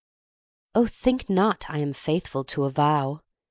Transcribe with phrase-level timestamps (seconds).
[0.73, 3.21] OH, THINK not I am faithful to a vow!